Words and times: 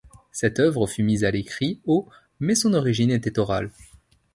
Cette 0.31 0.59
œuvre 0.59 0.87
fut 0.87 1.03
mise 1.03 1.23
à 1.23 1.29
l'écrit 1.29 1.79
au 1.85 2.09
mais 2.39 2.55
son 2.55 2.73
origine 2.73 3.11
était 3.11 3.37
orale. 3.37 3.69